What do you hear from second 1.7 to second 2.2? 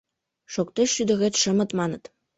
маныт